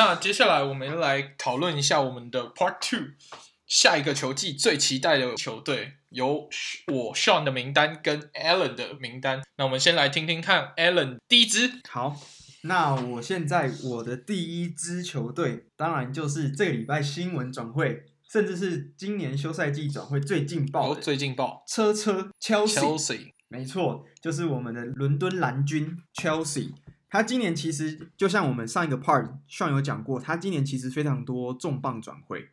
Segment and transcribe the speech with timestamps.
[0.00, 3.08] 好，那接下来我们来讨论一下我们的 Part Two，
[3.66, 6.48] 下一个球季最期待的球队，由
[6.86, 9.42] 我 Sean 的名单跟 Alan 的名单。
[9.58, 11.70] 那我们先来听听看 Alan 第一支。
[11.86, 12.18] 好，
[12.62, 22.72] 那我现在我的第一支球队，当然就是这个礼拜新闻转会，甚至是今年休赛季转会最劲爆的，最劲爆，车车 Chelsea。
[22.72, 26.70] Chelsea 没错，就是我们的伦敦蓝军 Chelsea。
[27.10, 32.50] 他今年其实就像我们上一个 part 上有讲过，他今年其实非常多重磅转会。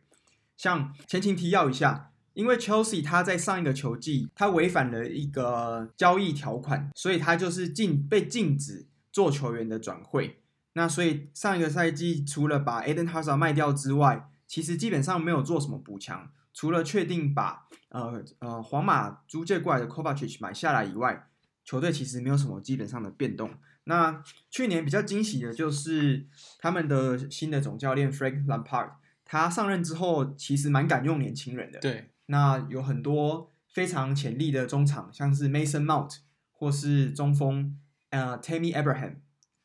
[0.56, 10.40] 像前情提要一下，因为 Chelsea 他在上一个球季他违反了一个交易条款，所以他就是禁被禁止做球员的转会。
[10.72, 16.30] 那所以上一个赛季除了把 Eden Hazard 卖掉之外，其实基本上没有做什么补强。
[16.52, 21.28] 除了确定把呃呃皇马租借过来的 Kovacic 买下来以外，
[21.64, 23.52] 球队其实没有什么基本上的变动。
[23.88, 26.26] 那去年比较惊喜的就是
[26.58, 28.92] 他们的新的总教练 Frank Lampard，
[29.24, 31.80] 他上任之后其实蛮敢用年轻人的。
[31.80, 36.18] 对，那有很多非常潜力的中场，像是 Mason Mount
[36.52, 37.76] 或是中锋
[38.10, 39.16] 呃 Tammy Abraham，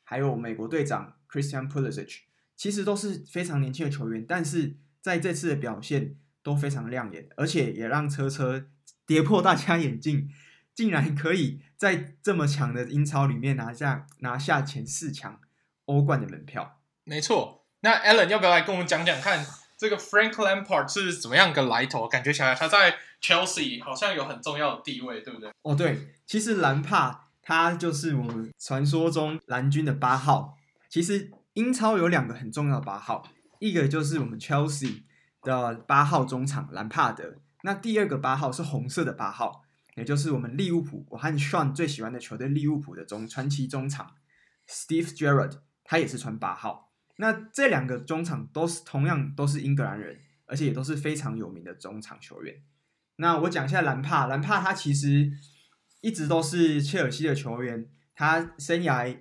[0.03, 2.21] 还有美国队长 Christian Pulisic，
[2.55, 6.15] 其实都是非常年轻的球员，但是在这次的表现。
[6.43, 8.65] 都非常亮眼，而且也让车车
[9.05, 10.29] 跌破大家眼镜，
[10.73, 15.39] 竟然可以在这么强的英超里面拿下拿下前四强
[15.85, 16.79] 欧冠的门票。
[17.03, 19.45] 没错，那 Alan 要不要来跟我们讲讲看，
[19.77, 22.07] 这个 Frank Lampard 是怎么样个来头？
[22.07, 25.51] 感觉起来他在 Chelsea 好像有很重要的地位，对不对？
[25.61, 30.57] 哦，对，其实兰帕他就是我们传说中蓝军的八号。
[30.89, 33.27] 其实英超有两个很重要的八号，
[33.59, 35.03] 一个就是我们 Chelsea。
[35.45, 39.62] 的八号中场兰帕德，那第二个八号是红色的八号，
[39.95, 44.15] 也就是我们利物浦，我和 Sean 最喜欢的球队利物浦的中传奇中场
[44.67, 46.93] Steve Gerrard，他也是穿八号。
[47.17, 52.63] 那这两个中场都是同样都是英格兰人，而且也都是非常有名的中场球员。
[53.17, 55.31] 那我讲一下兰帕，兰帕他其实
[56.01, 59.17] 一直都是切尔西的球员，他生涯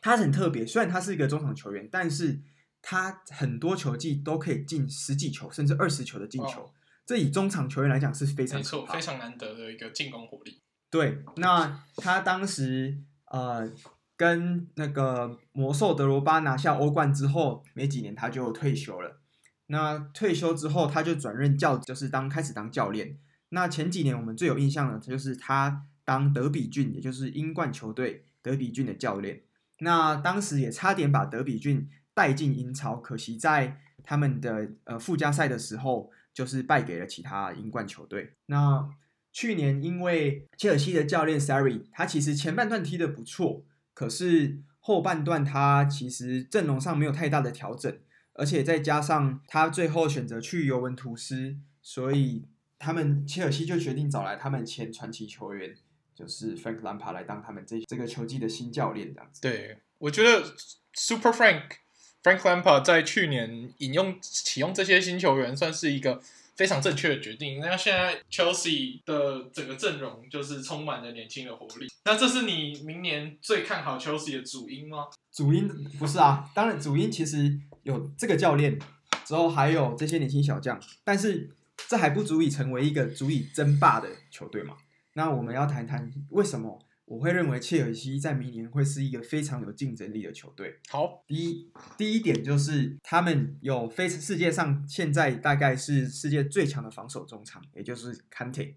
[0.00, 2.42] 他很特别，虽然他是一个中场球员，但是。
[2.80, 6.70] 他很多球技都可以进十几球，甚至二十球的进球，哦，
[7.08, 10.60] 这以中场球员来讲是非常没错，非常难得的一个进攻火力。
[10.90, 12.98] 对，那他当时
[13.30, 13.66] 呃
[14.14, 19.22] 跟那个魔兽德罗巴拿下欧冠之后，没几年他就退休了。
[19.68, 23.18] 那退休之后，他就转任教，就是当开始当教练。
[23.48, 29.44] 那前几年我们最有印象的，就是他当德比郡，也就是英冠球队德比郡的教练。
[29.78, 31.88] 那当时也差点把德比郡。
[32.14, 38.34] 带进英超，可惜在他们的呃附加赛的时候，就是败给了其他英冠球队。
[38.46, 38.88] 那
[39.32, 48.00] 去年因为切尔西的教练 Sarri，他其实前半段踢得不错，可是后半段他其实阵容上没有太大的调整，
[48.32, 52.46] 而且再加上他最后选择去尤文图斯，所以
[52.78, 55.76] 他们切尔西就决定找来他们前传奇球员，
[56.14, 59.40] 就是 Frank Lampard 来当他们这这个球季的新教练，这样子。
[59.40, 60.54] 对，我觉得
[60.94, 61.64] Super Frank。
[62.22, 66.20] Frank Lampard 在去年引用启用这些新球员，算是一个
[66.56, 67.60] 非常正确的决定。
[67.60, 71.86] 那现在 Chelsea 的整个阵容就是充满了年轻的活力。
[72.04, 75.06] 那这是你明年最看好 Chelsea 的主因吗？
[75.32, 75.68] 主因
[75.98, 78.78] 不是啊，当然主因其实有这个教练，
[79.24, 81.50] 之后还有这些年轻小将，但是
[81.88, 84.76] 这还不足以成为一个足以争霸的球队嘛。
[85.12, 86.84] 那我们要谈谈为什么？
[87.08, 90.78] 我会认为切尔西在明年会是一个非常有竞争力的球队。
[90.90, 98.74] 好，第一第一点就是他们有非世界上现在大概是世界最强的防守中场，也就是 Kante，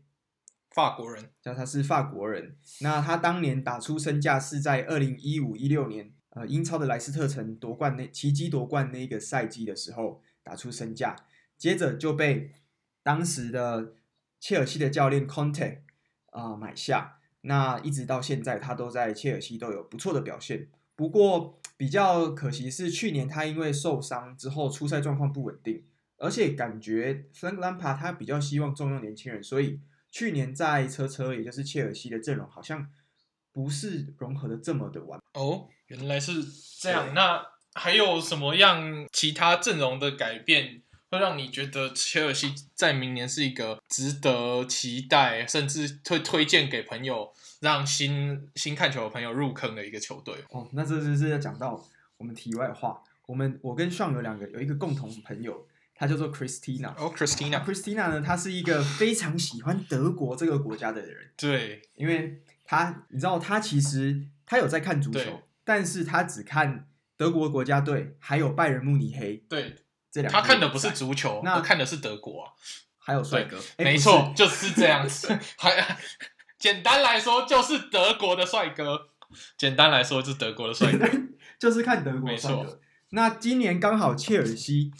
[0.69, 2.55] 法国人，叫他是法国人。
[2.79, 11.17] 那他当年打出身价是在二零一五一六年，呃，英超的莱斯特城夺冠那奇迹夺冠那个赛季的时候打出身价，
[11.57, 12.53] 接着就被
[13.03, 13.95] 当时的
[14.39, 15.79] 切尔西的教练 Conte
[16.27, 17.17] 啊、呃、买下。
[17.41, 20.69] 那一直到现在，他都在切尔西都有不错的表现。
[20.95, 25.83] 不过比较可惜是，去年他因为受伤之后出赛状况不稳定，
[26.17, 29.79] 而且感觉 Frank Lampard 他比较希望重用年轻人，所以
[30.11, 32.87] 去年在车车也就是切尔西的阵容好像
[33.51, 35.19] 不是融合的这么的完。
[35.33, 36.43] 哦，原来是
[36.79, 37.13] 这样。
[37.15, 37.43] 那
[37.73, 40.83] 还有什么样其他阵容的改变？
[41.11, 50.33] 会让你觉得切尔西在明年是一个值得期待，甚至推推荐给朋友，让新新看球的朋友入坑的一个球队。
[50.51, 51.85] 哦，那这就是要讲到
[52.17, 53.03] 我们题外话。
[53.25, 56.93] 我们我跟 Sean 有两个有一个共同朋友，他叫做 Christina。
[56.95, 57.61] 哦，Christina。
[57.63, 61.29] Christina 呢，他是一个非常喜欢德国这个国家的人。
[61.35, 66.87] 对，因为他你知道，他其实他有在看足球，但是他只看。
[67.17, 69.43] 德国国家队，还有拜仁慕尼黑。
[69.47, 69.75] 对，
[70.11, 72.51] 这两他看的不是足球，那他看的是德国啊。
[73.03, 75.27] 还有帅哥，没错，就是这样子。
[75.57, 75.97] 还
[76.59, 79.09] 简单来说，就是德国的帅哥。
[79.57, 81.07] 简单来说，就是德国的帅哥，
[81.57, 82.57] 就是看德国帅哥。
[82.63, 82.79] 没错。
[83.09, 84.91] 那今年刚好切尔西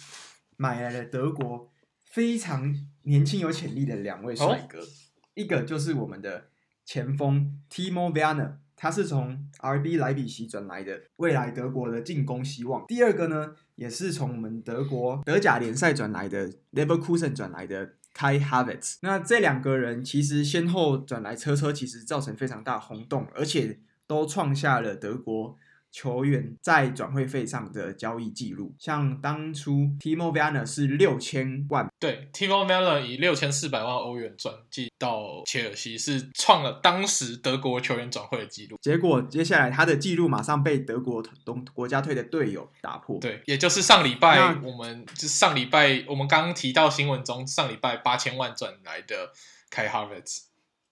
[0.57, 1.71] 买来了德国
[2.03, 4.87] 非常年轻有潜力的两位帅哥，哦、
[5.35, 6.47] 一个就是我们的
[6.83, 12.85] 前锋 Timo Werner，他是从 RB 莱比锡转来的，未来德国的进攻希望。
[12.87, 18.97] 第二个呢，也是从我们德国德甲联赛转来的 Leverkusen 转来的 Kai Havertz。
[19.01, 25.57] 那这两个人其实先后转来车车，其实造成非常大轰动，而且都创下了德国。
[25.91, 38.77] 球员在转会费上的交易记录，像当初 Timo Werner 是六千万，对，Timo Werner 以六千四百万欧元转寄到切尔西，是创了当时德国球员转会的记录。
[38.81, 43.19] 结果接下来他的记录马上被德国东国家队的队友打破。
[43.19, 49.33] 对，也就是上礼拜我们就上礼拜我们刚刚提到新闻中上礼拜八千万转来的
[49.69, 50.43] Kai Havertz，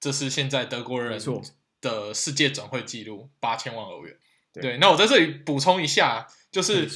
[0.01, 1.17] 这是现在德国人
[1.79, 4.17] 的世界转会记录八千万欧元。
[4.61, 6.87] 对，那我在这里补充一下，就是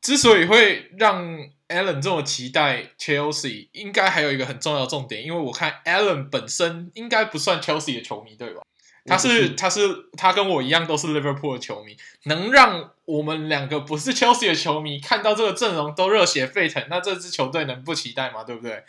[0.00, 1.24] 之所以会让
[1.68, 8.62] Alan 这么期待 Chelsea，应该还有一个很重要的重点，因为我看 Alan 本身应该不算 Chelsea 的球迷，对吧？
[9.08, 9.80] 他是，他是，
[10.16, 18.42] 他跟我一样都是 Liverpool 的球迷，能让我们两个不是 Chelsea 的球迷看到这个阵容都热血沸腾，那这支球队能不期待吗？
[18.42, 18.82] 对不对？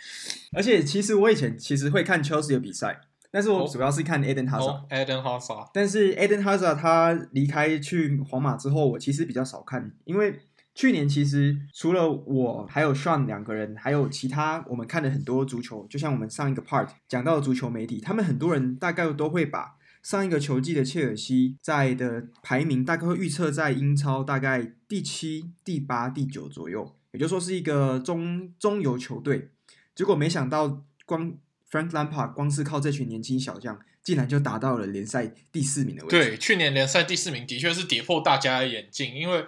[0.54, 3.02] 而且，其实我以前其实会看 Chelsea 的比赛。
[3.30, 5.70] 但是我主要是看 Eden Hazard，Eden Hazard。
[5.74, 10.40] 但是 Eden Hazard 他离开去皇马之后，我其实比较少看，因为
[10.74, 29.50] 去年其实除了我还有 Sean 两个人，还有其他我们看了很多足球，就像我们上一个 part 讲到的足球媒体，他们很多人大概都会把上一个球季的切尔西在的排名大概会预测在英超大概第七、第八、第九左右，也就是说是一个中中游球队，
[29.94, 31.34] 结果没想到光。
[31.70, 36.30] Frank Lampard 光是靠这群年轻小将，竟然就达到了联赛第四名的位置。
[36.30, 39.46] 对，去年联赛第四名的确是跌破大家的眼镜，因为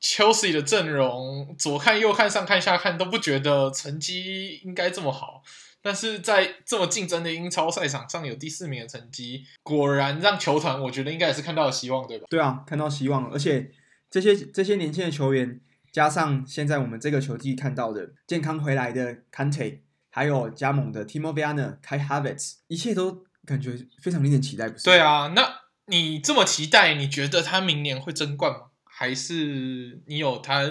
[0.00, 5.44] Chelsea 的阵容左看右看上看下看都不觉得成绩应该这么好，
[5.80, 12.26] 但是在这么竞争的英超赛场上有第四名的成绩，果然让球团我觉得应该也是看到了希望，对吧？
[12.28, 13.70] 对啊，看到希望，而且
[14.10, 15.60] 这些这些年轻的球员，
[15.92, 19.81] 加上现在我们这个球季看到的健康回来的 Kante。
[20.14, 24.84] 还有加盟的 Timo Werner、Kai Havertz，一切都感觉非常令人期待，不是？
[24.84, 28.66] 对啊，那你这么期待，你觉得他明年会争冠吗？
[28.84, 30.70] 还是你有他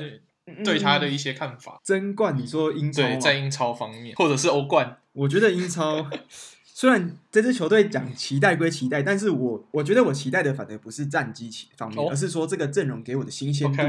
[0.64, 1.82] 对他的一些看法？
[1.84, 3.02] 争冠，你说英超？
[3.02, 5.00] 对，在英超方面，或者是欧冠？
[5.14, 6.08] 我觉得英超
[6.64, 13.82] 虽然这支球队讲期待归期待，但是我我觉得我期待的反而不是战绩方面，哦、而是说这个阵容给我的新鲜度.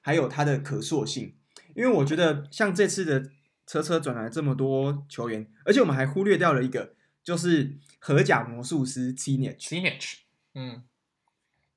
[0.00, 1.34] 还有它的可塑性。
[1.74, 3.30] 因为我觉得像这次的。
[3.66, 10.18] 车车转来这么多球员，而且我们还忽略掉了一个，就是荷甲魔术师 Teenage，
[10.54, 10.82] 嗯，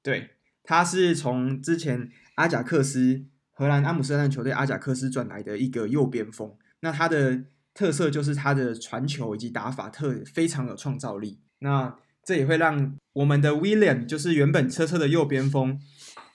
[0.03, 0.31] 对，
[0.63, 6.53] 他是从之前阿贾克斯荷兰阿姆斯特丹球队阿贾克斯转来的一个右边锋。
[6.81, 11.39] 那他的特色就是他的传球以及打法特非常有创造力。
[11.59, 15.79] 那这也会让我们的 William，就是原本车车的右边锋，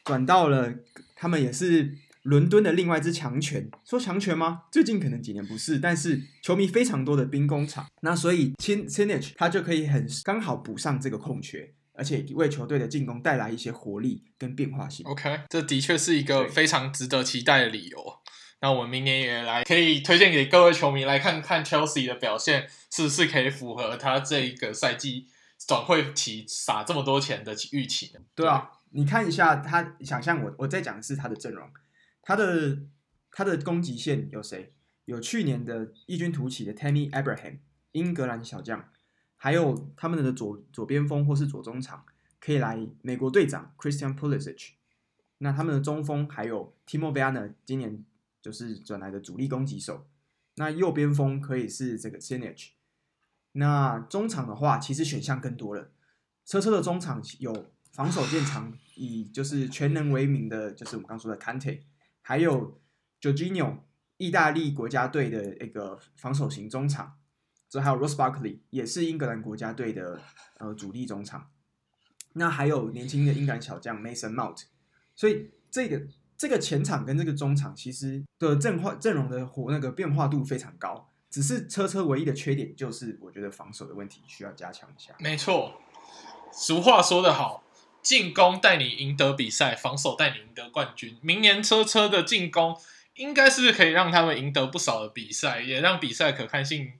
[0.04, 0.76] 转到了
[1.14, 1.94] 他们也是。
[2.22, 4.62] 伦敦的另外一支强权，说强权吗？
[4.70, 15.04] 最近可能几年不是，但是球迷非常多的兵工厂，那所以 Teenage 他就可以很刚好补上这个空缺，而且为球队的进攻带来一些活力跟变化性。
[15.06, 17.98] OK，这的确是一个非常值得期待的理由。
[18.60, 25.26] 那我们明年也来可以推荐给各位球迷来看看 Chelsea 的表现是不是可以符合他这一个赛季
[25.66, 28.20] 转会期撒这么多钱的预期呢？
[28.36, 31.68] 对啊，你看一下他，想象我我在讲的是他的阵容。
[32.22, 32.78] 他的
[33.30, 34.72] 他的攻击线有谁？
[35.04, 37.58] 有去年的异军突起的 Tammy Abraham，
[37.90, 38.88] 英格兰小将，
[39.36, 42.04] 还有他们的左左边锋或是左中场
[42.40, 44.70] 可以来美国队长 Christian Pulisic。
[45.38, 48.04] 那他们的中锋还有 Timo Werner，今年
[48.40, 50.06] 就是转来的主力攻击手。
[50.54, 52.68] 那右边锋可以是这个 Teenage。
[53.52, 55.90] 那中场的话，其实选项更多了。
[56.44, 61.80] 车车的中场有防守见长，以就是全能为名的，就是我们刚说的 Kante。
[62.22, 62.80] 还有
[63.20, 63.78] Jorginho，
[64.16, 67.18] 意大利国家队的一个防守型中场，
[67.68, 70.20] 这还有 Ross Barkley，也是英格兰国家队的
[70.58, 71.50] 呃主力中场。
[72.34, 74.62] 那还有年轻的英格兰小将 Mason Mount，
[75.14, 85.14] 所以这个这个前场跟这个中场其实的阵化阵容的活那个变化度非常高，只是车车唯一的缺点就是我觉得防守的问题需要加强一下。
[85.18, 85.74] 没错，
[86.52, 87.61] 俗话说得好。
[88.02, 91.16] 进攻带你赢得比赛，防守带你赢得冠军。
[91.22, 92.76] 明年车车的进攻
[93.14, 96.92] 应该是可以让他们赢得不少的比赛，也让比赛可看性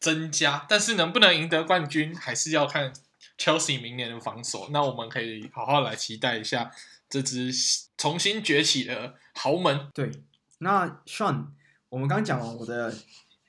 [0.00, 0.66] 增加。
[0.68, 2.92] 但是能不能赢得冠军，还是要看
[3.38, 4.68] Chelsea 明年的防守。
[4.70, 6.72] 那我们可以好好来期待一下
[7.08, 7.52] 这支
[7.96, 9.88] 重新崛起的豪门。
[9.94, 10.10] 对，
[10.58, 11.46] 那 Sean，
[11.88, 12.92] 我们刚讲完我的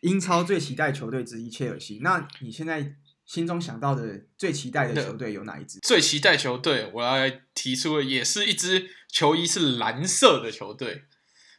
[0.01, 2.95] 英超最期待球队之一切尔西，那你现在？
[3.33, 5.79] 心中想到的最期待的球队有哪一支？
[5.79, 11.05] 最期待球队，我要来提出的也是一支球衣是蓝色的球队，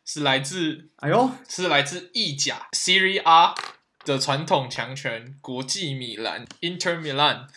[0.04, 3.56] 是来自哎呦，是来自意甲 Serie A
[4.04, 7.48] 的传统强权国际米兰 Inter Milan。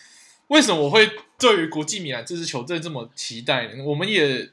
[0.48, 3.84] 为什么我会对于国际米兰这支球队这么期待呢？
[3.84, 4.50] 我们也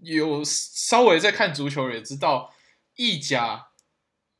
[0.00, 2.52] 有稍微在看足球，也知道
[2.96, 3.68] 意甲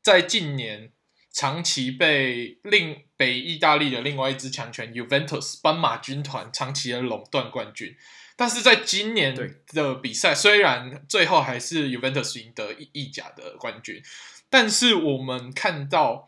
[0.03, 0.91] 在近年。
[1.37, 7.95] 长期被另北意大利的另外一支强权 Juventus 斑马军团长期的垄断冠军，
[8.35, 9.35] 但是在今年
[9.67, 14.01] 的比赛，虽然最后还是 Juventus 赢得意甲的冠军，
[14.49, 16.27] 但是我们看到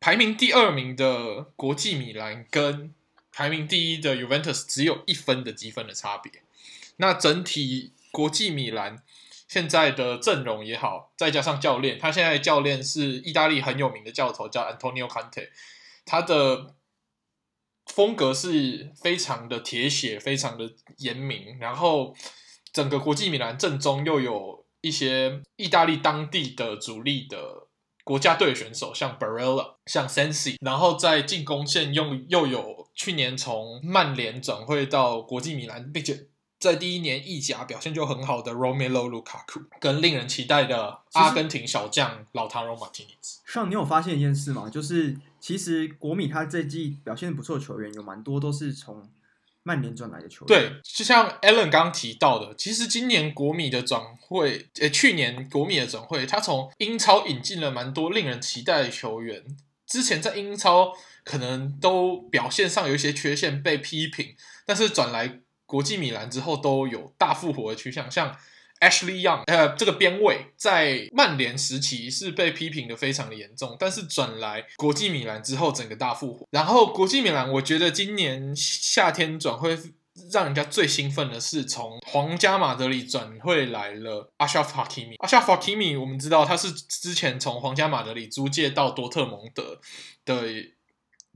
[0.00, 2.92] 排名第二名的国际米兰跟
[3.30, 6.42] 排名第一的 Juventus 只有一分的积分的差别，
[6.96, 9.00] 那整体国际米兰。
[9.48, 15.48] 现在的阵容也好，再加上教练，他现在教练是意大利很有名的教头，叫 Antonio Conte，
[16.04, 16.74] 他的
[17.86, 21.58] 风格是非常的铁血，非常的严明。
[21.58, 22.14] 然后
[22.74, 27.68] 整个国际米兰阵中又有一些意大利当地的主力的
[28.04, 36.28] 国家队选手，像 Barella，像 Sensi，然后在进攻线又又有去年从曼联转会到国际米兰，并且。
[36.58, 43.40] 在第一年意甲表现就很好的 Romelu Lukaku，跟令人期待的阿根廷小将老塔罗马提尼斯。
[43.46, 44.68] 上，你有发现一件事吗？
[44.68, 49.08] 就是其实国米他这季表现不错的球员有蛮多都是从
[49.62, 50.48] 曼联转来的球员。
[50.48, 59.44] 对，就像 Alan 刚提到的，其实今年国米的转会，呃，去年国米的转会，他从英超引进了蛮多令人期待的球员。
[59.86, 60.92] 之前在英超
[61.24, 64.34] 可能都表现上有一些缺陷被批评，
[64.66, 65.40] 但是转来。
[65.68, 68.34] 国际米兰之后都有大复活的趋向，像
[68.80, 76.46] Ashley Young，呃，这个边卫在曼联时期是被批评的非常的严重，但是转来国际米兰之后，整个大复活。
[76.52, 79.76] 然后国际米兰，我觉得今年夏天转会
[80.32, 85.18] 让人家最兴奋的是从皇家马德里转会来了 Ashraf Hakimi。
[85.18, 89.80] Ashraf Hakimi，我们知道他是之前从皇家马德里租借到多特蒙德
[90.24, 90.44] 的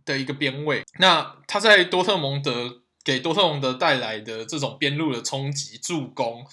[0.07, 2.82] 的一个边卫，那他在多特蒙德。
[3.05, 6.47] 给多特蒙德带来的这种边路的冲击、助攻、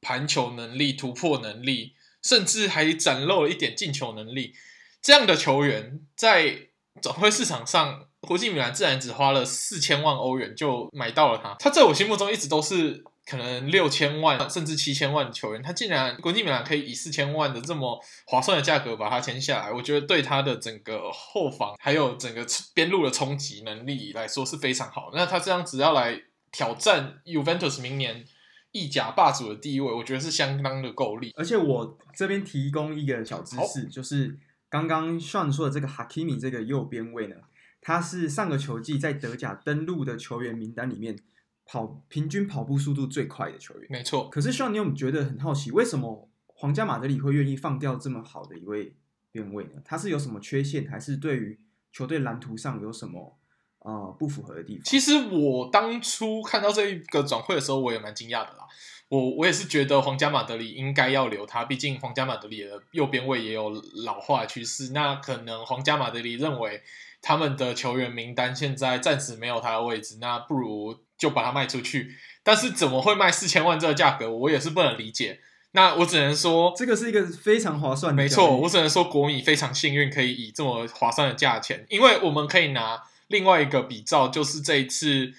[0.00, 4.54] 盘球能力、突破能力，甚至还展露了一点进球能力，
[5.02, 6.68] 这样的球员在
[7.02, 11.54] 转会市场上，国际米兰自然只花了四千万欧元就买到了他。
[11.58, 13.04] 他在我心目中一直都是。
[13.30, 17.96] 可能六千万甚至七千万的球员，他竟然国际米兰可以以四千万的这么
[18.26, 22.44] 划算的价格把他签下来，我觉得对他的整个后防还有整个
[22.74, 25.12] 边路的冲击能力来说是非常好。
[25.14, 26.20] 那他这样子要来
[26.50, 28.24] 挑战 Juventus 明年
[28.72, 31.32] 意甲霸主的地位，我觉得是相当的够力。
[31.36, 34.36] 而且我这边提供一个小知识，就是
[34.68, 37.36] 刚刚算出的这个 Hakimi 这个右边卫呢，
[37.80, 41.16] 他是上个球季在德甲登陆的球员名单里面。
[41.70, 44.28] 跑平均跑步速度最快的球员，没错。
[44.28, 48.96] 可是希望你有没有觉得很好奇，为什么皇家马德里会愿意放掉这么好的一位
[49.30, 49.80] 边卫呢？
[49.84, 51.60] 他是有什么缺陷，还是对于
[51.92, 53.38] 球队蓝图上有什么
[53.84, 54.82] 呃不符合的地方？
[54.84, 58.66] 其实我当初看到这一个转会的时候，我也蛮惊讶的啦。
[59.08, 63.70] 我我也是觉得皇家马德里应该要留他，毕竟皇家马德里的右边位也有
[64.04, 64.90] 老化趋势。
[64.92, 66.82] 那可能皇家马德里认为
[67.22, 70.98] 他们的球员名单现在暂时没有他的位置，那不如。
[71.20, 75.40] 就把它卖出去，但是怎么会卖四千万这个价格，我也是不能理解。
[75.72, 78.20] 那我只能说，这个是一个非常划算的。
[78.20, 85.32] 没错，我只能说国米非常幸运，可以以这么划算的价钱，因为我们可以拿另外一个比照，就是这一次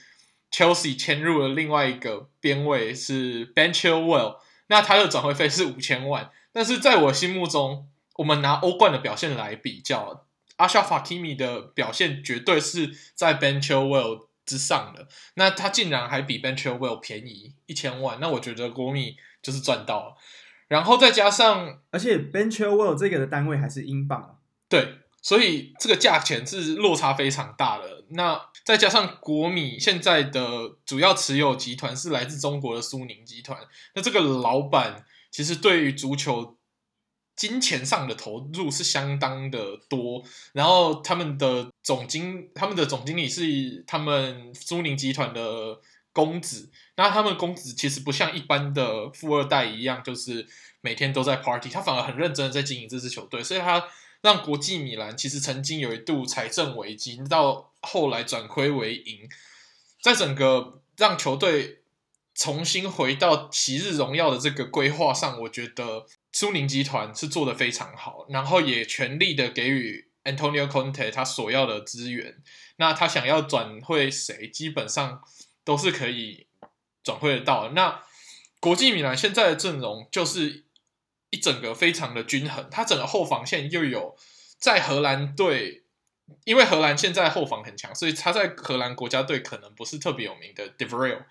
[0.49, 20.17] Chelsea 签入了另外一个边位是 Ben Chilwell，那他的转会费是五千万，但是在我心目中，我们拿欧冠的表现来比较，Achraf Hakimi 的表现绝对是在 Ben Chilwell 之上的，那他竟然还比 Ben Chilwell 便宜一千万，那我觉得国米就是赚到了。
[20.67, 24.31] 然后再加上，而且 Ben Chilwell 这个的单位还是英镑啊，
[24.67, 28.03] 对，所以这个价钱是落差非常大的。
[28.09, 33.57] 那再加上国米现在的主要持有集团是来自中国的苏宁集团，
[33.95, 36.57] 那这个老板其实对于足球。
[37.35, 40.23] 金钱上的投入是相当的多，
[40.53, 45.79] 然后他们的总经，他们的总经理是他们苏宁集团的
[46.13, 46.69] 公子。
[46.97, 50.45] 那他们公子其实不像一般的富二代一样，就是
[50.81, 53.83] 每天都在 party，他反而很认真的在经营这支球队，所以他
[54.21, 59.27] 让国际米兰其实曾经有一度财政危机，到后来转亏为盈，
[59.99, 61.80] 在整个让球队
[62.41, 72.41] 重新回到昔日荣耀的这个规划上，我觉得苏宁集团是做得非常好，然后也全力的给予 Antonio Conte 他所要的资源。
[72.77, 75.21] 那他想要转会谁，基本上
[75.63, 76.47] 都是可以
[77.03, 77.69] 转会得到。
[77.73, 78.01] 那
[78.59, 80.65] 国际米兰现在的阵容就是
[81.29, 84.17] 一整个非常的均衡，他整个后防线又有
[84.57, 85.83] 在荷兰队，
[86.45, 91.23] 因为荷兰现在后防很强，所以他在荷兰国家队可能不是特别有名的 De Vrij。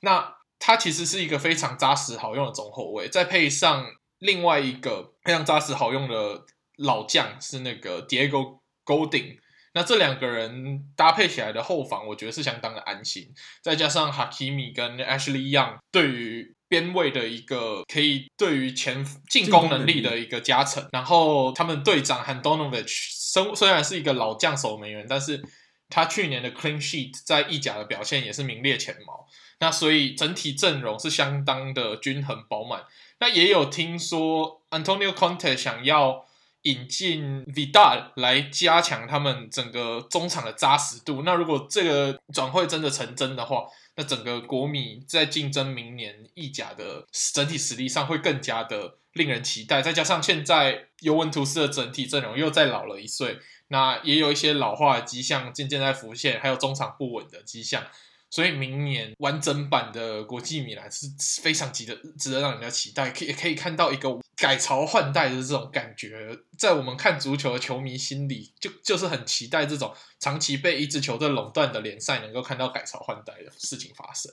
[0.00, 3.86] 那他其实是一个非常扎实好用的中后卫，再配上
[4.18, 6.44] 另外一个非常扎实好用的
[6.78, 9.38] 老将是那个 Diego Golding
[9.74, 13.28] 那这两个人搭配起来的后防，我觉得是相当的安心。
[13.62, 25.44] 再加上 Hakimi 跟 Ashley Young 对于边位的一个可以对于前进攻能力的一个加成，然后他们队长 Handanovic 虽虽然是一个老将守门员，但是
[25.90, 29.26] 他去年的 Clean Sheet 在意甲的表现也是名列前茅。
[29.60, 32.84] 那所以整体阵容是相当的均衡饱满。
[33.18, 36.26] 那也有听说 Antonio Conte 想要
[36.62, 41.22] 引进 Vidal 来加强他们整个中场的扎实度。
[41.22, 49.80] 那如果这个转会真的成真的话，那整个国米在竞争明年意甲的整体实力上会更加的令人期待。
[49.80, 57.82] 再加上现在尤文图斯的整体阵容又再老了一岁，那也有一些老化的迹象渐渐在浮现，还有中场不稳的迹象。
[58.30, 61.06] 所以明年完整版的国际米兰是
[61.40, 74.32] 非常值得值得让人家期待，可以可以看到一个改朝换代的这种感觉，在我们看足球的球迷心里，就就是很期待这种长期被一支球队垄断的联赛能够看到改朝换代的事情发生。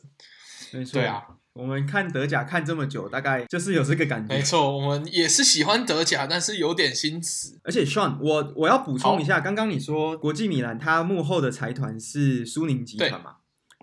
[0.72, 1.22] 没错，对啊，
[1.54, 4.34] 我们看德甲看这么久，大概就是有这个感觉。
[4.34, 7.60] 没错，我们也是喜欢德甲，但是有点心死。
[7.64, 13.36] 而且，Sean，我我要补充一下，刚刚你说国际米兰它幕后的财团是苏宁集团嘛？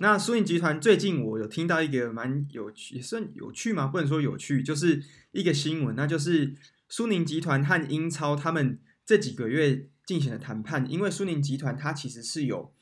[0.03, 3.87] 那苏宁集团最近我有听到一个蛮有趣，也算有趣吗？
[3.87, 6.55] 不能说有趣，就是一个新闻，那就是
[6.89, 12.73] 苏宁集团和英超他们这几个月进行了谈判，因为苏宁集团它其实是有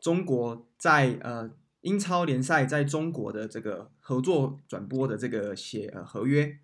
[0.00, 1.50] 中国在呃
[1.82, 6.58] 英超联赛在中国的这个合作转播的这个协呃合约。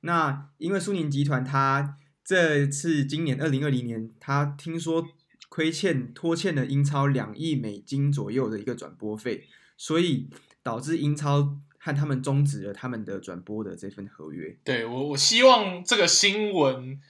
[0.00, 5.06] 那因为苏宁集团它这次今年二零二零年，它听说。
[5.56, 9.44] 亏欠拖欠了英超两亿美金左右的一个转播费，
[9.78, 10.28] 所以
[10.62, 14.54] 导致英超和他们终止了他们的转播的这份合约。
[14.62, 17.00] 对，我，我希望这个新闻，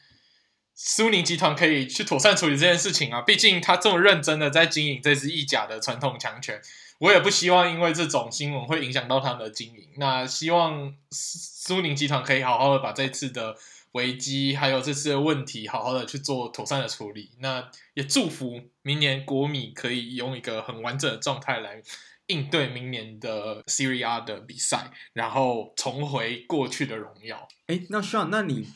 [0.76, 3.20] 苏宁集团可以去妥善处理这件事情啊！
[3.22, 6.62] 毕竟他这么认真的在经营这支意甲的传统强权，
[7.00, 9.88] 我也不希望因为这种新闻会影响到他们的经营。
[9.96, 13.56] 那希望苏宁集团可以好好的把这次的。
[13.96, 17.30] 危机还有这次的问题，好好的去做妥善的处理。
[17.40, 21.82] 那也祝福明年国米可以用一个很完整的状态来
[22.26, 27.48] 应对明年的 Serie A 的比赛，然后重回过去的荣耀。
[27.68, 28.68] 哎，那 Sean，那你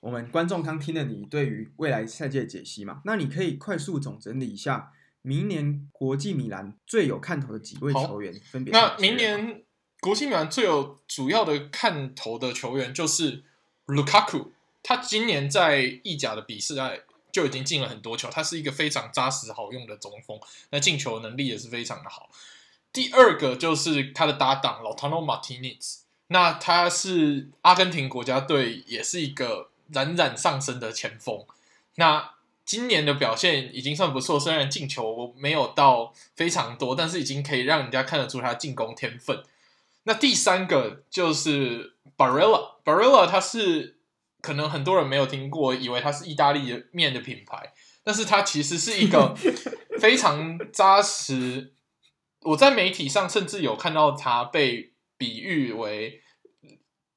[0.00, 3.00] 我们观众刚听了你对于未来赛季的解析嘛？
[3.04, 4.90] 那你可以快速总整理一下
[5.22, 8.72] 明年国际米兰最有看头的几位球员，分别。
[8.72, 9.62] 那明年
[10.00, 13.44] 国际米兰最有主要的看头的球员就是
[13.86, 14.50] Lukaku。
[14.86, 17.00] 他今年在意甲的比赛
[17.32, 20.38] 就已经进了很多球，他是一个非常扎实好用的中锋，
[20.70, 22.28] 那进球能力也是非常的好。
[22.92, 31.44] 第二个就是他的搭档 Lautaro Martinez，那他是阿根廷国家队也是一个冉冉上升的前锋，
[31.94, 32.34] 那
[32.66, 39.42] 今年的表现已经算不错，虽然进球没有到非常多，但是已经可以让人家看得出他进攻天分。
[40.02, 43.93] 那第三个就是 Barilla，Barilla 他是。
[44.44, 47.72] 可能很多人没有听过，以为它是意大利的面的品牌，
[48.04, 49.34] 但是它其实是一个
[49.98, 51.72] 非常扎实。
[52.42, 56.20] 我在媒体上甚至有看到它被比喻为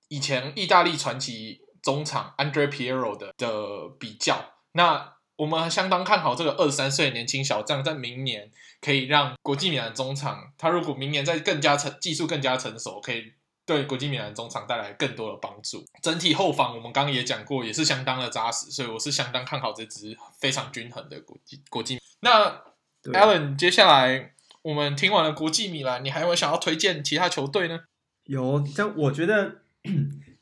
[0.07, 4.53] 以前意大利传奇中场 Andre Pirlo 的的比较。
[4.71, 13.33] 那我们相当看好这个二十三岁的年轻小将，在明年可以让国际米兰中场，他如果明年再更加成技术更加成熟，可以。
[13.67, 15.85] 对国际米兰中场带来更多的帮助。
[16.01, 21.99] 整体后防我们刚刚也讲过，也是相当的扎实，所以我是相当看好这支非常均衡的国际国际。
[22.21, 22.63] 那
[23.03, 27.81] Alan，接下来我们听完了国际米兰，你还有想要推荐其他球队呢？
[28.23, 29.61] 有，但我觉得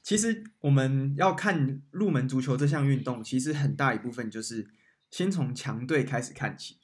[0.03, 4.67] 其实我们要看入门足球这项运动，其实很大一部分就是
[5.09, 6.77] 先从强队开始看起。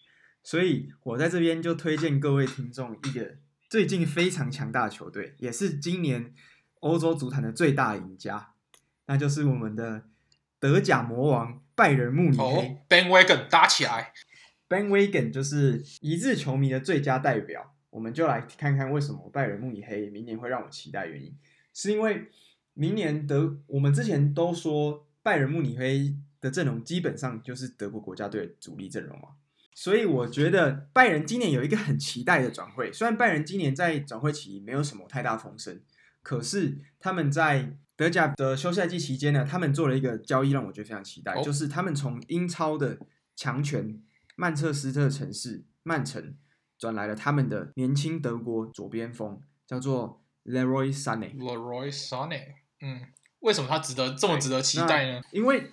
[0.44, 3.36] 所以我在这边就推荐各位听众一个
[3.72, 6.34] 最近非常强大的球队，也是今年
[6.82, 8.52] 欧洲足坛的最大赢家，
[9.06, 10.10] 那就是我们的
[10.60, 12.44] 德甲魔王拜仁慕尼黑。
[12.44, 14.12] 哦，Bandwagon 打起来
[14.68, 17.74] ，Bandwagon 就是一日球迷的最佳代表。
[17.92, 21.34] 我们就来看看为什么拜仁慕尼黑明年会让我期待原因，
[21.74, 22.30] 是因为
[22.74, 29.30] 明年德我们之前都说拜仁慕尼黑的阵容基本上就是德国国家队的主力阵容嘛。
[29.74, 35.82] 所以我觉得拜仁今年有一个很期待的转会，虽然拜仁今年在转会期没有什么太大风声，
[36.22, 43.00] 可是他们在德甲的休赛季期间呢，他们做了一个交易，让我觉得非常期待，就是他们从英超的
[43.36, 44.02] 强权
[44.36, 46.36] 曼彻斯特城市曼城
[46.78, 51.36] 转来了他们的年轻德国左边锋，叫做 Leroy Sané。
[51.38, 53.08] Leroy Sané，嗯，
[53.40, 55.22] 为什么他值得这么值得期待呢？
[55.32, 55.72] 因为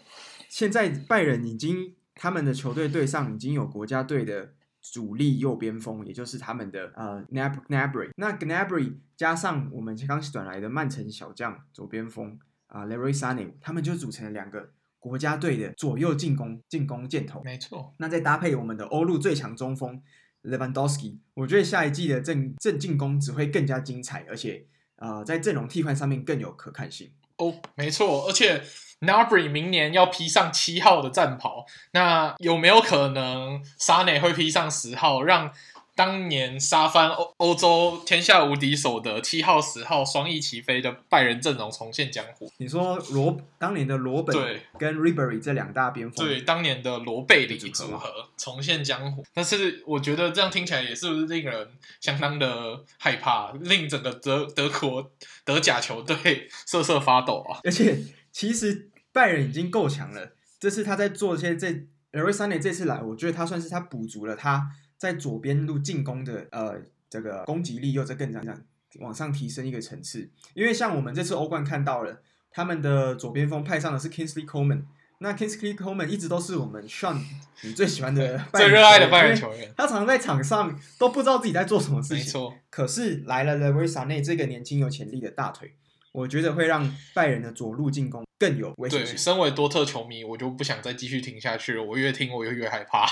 [0.48, 1.97] 现在拜仁已经。
[2.18, 4.52] 他们的球队队上已经有国家队的
[4.83, 8.11] 主力右边锋，也就是他们的呃 Gnabry。
[8.16, 17.40] 那 Gnabry 加上我们刚转来的曼城小将左边锋啊 Leroy Sané，他们就组成了两个国家队的左右进攻进攻箭头。
[17.44, 17.94] 没错。
[17.98, 20.02] 那再搭配我们的欧陆最强中锋
[20.42, 27.12] Lewandowski，我觉得下一季的正正进攻只会更加精彩，而且呃在阵容替换上面更有可看性。
[27.37, 28.62] 哦，没错，而且。
[29.00, 35.52] Gnabry 明年要披上七号的战袍，那有没有可能 Sané 会披上十号，让
[35.94, 42.52] 当年杀翻欧欧洲天下无敌手的七号、十号双翼齐飞的拜仁阵容重现江湖？
[42.58, 51.68] 你说罗当年的罗本对跟 Ribery 这两大边锋，对当年的罗贝里组合重现江湖，但是我觉得这样听起来也是不是令人
[52.00, 55.11] 相当的害怕，令整个德德国
[55.44, 57.58] 德甲球队瑟瑟发抖啊！
[57.62, 57.96] 而且。
[58.38, 61.66] 其实拜仁已经够强了，这次他在做一些这
[62.12, 68.62] Leroy Sané 这次来，我觉得他算是他补足了他在左边路进攻的呃这个攻击力，又在更这样
[69.01, 70.31] 往上提升一个层次。
[70.55, 72.22] 因为像我们这次欧冠看到了，
[72.53, 74.85] 他们的左边锋派上的是 Kingsley Coleman
[75.18, 77.20] 那 Kingsley Coleman 一直都是我们 Sean
[77.62, 82.55] 你最喜欢的 最热爱的拜仁球员，他常常在场上都不知道自己在做什么事情，没错。
[82.70, 85.74] 可是来了 Leroy Sané 这个年轻有潜力的大腿。
[86.12, 89.14] 我觉得会让拜仁的左路进攻更有威胁性。
[89.14, 91.82] 对，身为多特球迷，我就不想再继续听下去了。
[91.82, 93.06] 我越听，我就越害怕。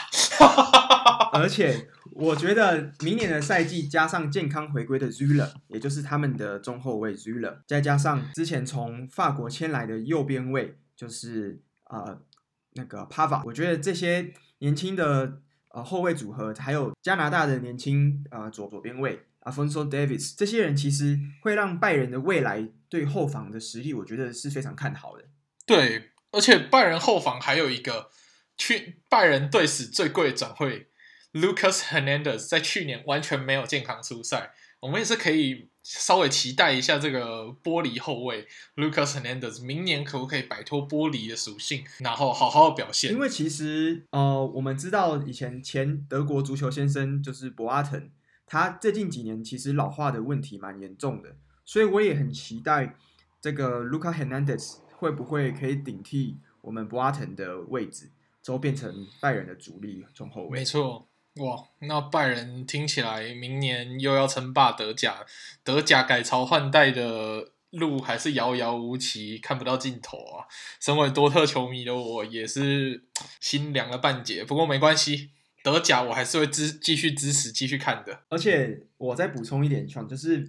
[1.32, 12.20] 而且，我觉得明年的赛季加上健康回归的 Süle，也就是他们的中后卫 Süle，再加上之前从法国签来的右边卫，就是呃
[12.74, 19.20] 那个 Pavard，我觉得这些年轻的呃后卫组合，还有加拿大的年轻呃左左边卫。
[19.46, 25.24] Alphonso Davies 这些人其实会让拜仁的未来对后防的实力，我觉得是非常看好的。
[25.64, 28.11] 对，而且拜仁后防还有一个
[28.56, 30.88] 去拜仁队史最贵的转会
[31.32, 43.12] ，Lucas Hernandez 在去年完全没有健康出赛，我们也是可以稍微期待一下这个玻璃后卫 Lucas Hernandez 明年可不可以摆脱玻璃的属性，然后好好的表现。
[43.12, 48.11] 因为其实呃，我们知道以前前德国足球先生就是博阿滕。
[48.46, 52.96] 他最近几年其实老化的问题蛮严重的，所以我也很期待
[53.40, 58.11] 这个 Lucas Hernandez 会不会可以顶替我们博阿滕的位置，
[58.42, 60.61] 之后变成拜仁的主力中后卫。
[60.61, 65.26] 没错，哇，那拜仁听起来明年又要称霸德甲，
[65.64, 70.46] 德甲改朝换代的路还是遥遥无期，看不到尽头啊！
[70.80, 73.04] 身为多特球迷的我也是
[73.40, 75.30] 心凉了半截，不过没关系。
[75.66, 80.48] 德甲我还是会支继续支持继续看的，而且我再补充一点，就是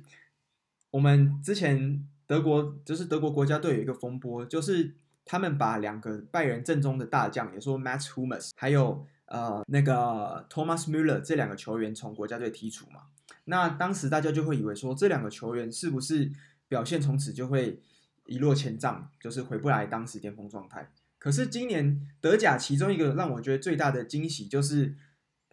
[0.91, 4.93] 我们之前德国就是德国国家队有一个风波，就是
[5.25, 13.05] 他们把两个拜仁阵中的大将，也说 m a t Hummels 还有呃那个 Thomas Müller 这两个球员从国家队剔除嘛，
[13.45, 16.31] 那当时大家就会以为说这两个球员是不是
[16.67, 17.79] 表现从此就会
[18.27, 20.91] 一落千丈，就是回不来当时巅峰状态。
[21.17, 24.93] 可是今年德甲其中一个让我觉得最大的惊喜就是。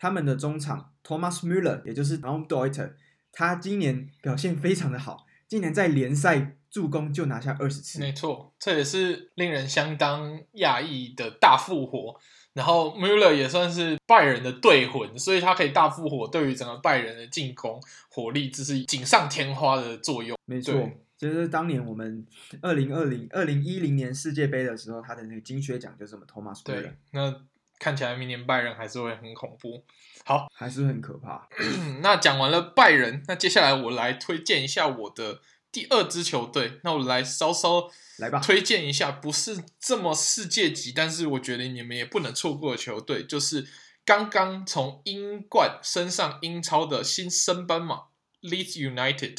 [0.04, 2.92] 他们的中场 Thomas Müller，也就是 Raum Deuter，
[3.32, 8.00] 他今年表现非常的好，今年在联赛助攻就拿下二十次。
[8.00, 12.20] 没错，这也是令人相当讶异的大复活。
[12.52, 20.36] 然后 Müller 也算是拜仁的队魂，所以他可以大复活，对于整个拜仁的进攻火力，这是锦上添花的作用。
[20.44, 20.86] 没错，
[21.16, 22.26] 就是当年我们
[22.60, 26.82] 二零二零二零一零年世界杯的时候，他的那个金靴奖就是我们 Thomas Müller。
[26.82, 27.34] 对，那。
[27.78, 29.84] 看起来明年拜仁还是会很恐怖，
[30.24, 31.48] 好，还是很可怕。
[32.00, 36.80] 那讲完了拜仁，那接下来我来推荐一下我的第二支球队。
[36.84, 43.66] 那我来稍稍来吧，推荐一下不是这么世界级，但是我觉得你们也不能错过的球队，就是
[44.04, 48.04] 刚刚从英冠升上英超的新升班马
[48.42, 49.38] Leeds United。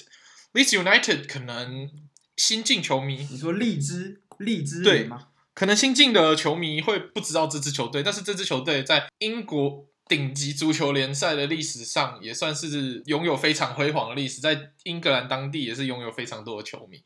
[0.54, 1.90] Leeds United 可能
[2.38, 5.30] 新进球迷，你说荔枝，荔枝对吗？
[5.56, 17.02] 可能新进的球迷会不知道这支球队，但是这支球队在英国顶级足球联赛的历史上也算是拥有非常辉煌的历史，在英格兰当地也是拥有非常多的球迷。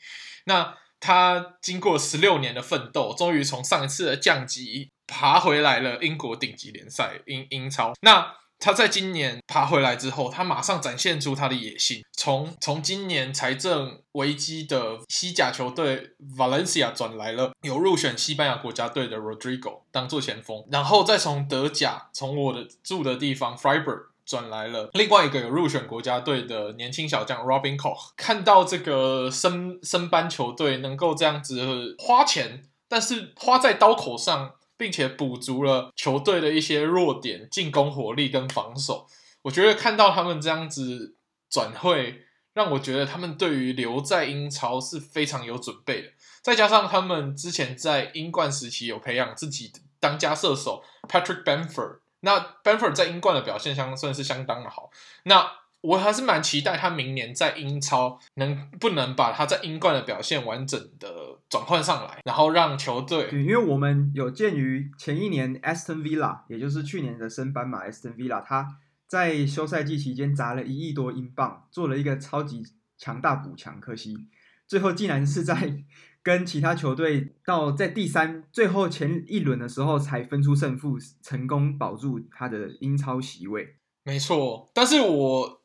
[0.46, 7.94] 那他经过十六年的奋斗，终于从上一次的降级爬回来了英国顶级联赛英英超。
[8.02, 12.04] 那他在今年爬回来之后，他马上展现出他的野心。
[12.12, 28.12] 从从今年财政危机的西甲球队 Valencia 转来了有入选西班牙国家队的 Rodrigo 当做前锋，然后再从德甲从我的住的地方 Freiburg 转来了另外一个有入选国家队的年轻小将 Robin Koch。
[28.18, 34.52] 看到这个升升班球队能够这样子花钱，但是花在刀口上。
[34.80, 39.06] 并且补足了球队的一些弱点，进攻火力跟防守。
[39.42, 41.18] 我觉得看到他们这样子
[41.50, 42.22] 转会，
[42.54, 46.08] 让我觉得他们对于留在英超是非常有准备的。
[46.42, 54.90] 再加上他们之前在英冠时期有培养自己的当家射手 Patrick Bamford，那 Bamford 在英冠的表现相算是相当的好。
[55.24, 63.30] 那我还是蛮期待他明年在英超能不能把他在英冠的表现完整的转换上来，然后让球队。
[63.32, 68.68] 因为我们有鉴于前一年 Aston Villa，也就是去年的升班马 Aston Villa，他
[69.08, 72.62] 在休赛季期间砸了一亿多英镑，做了一个超级
[72.98, 74.28] 强大补强，可惜
[74.68, 75.82] 最后竟然是在
[76.22, 83.78] 跟其他球队到在第三最后前一轮的时候才分出胜负，成功保住他的英超席位。
[84.04, 85.59] 没错，但是我。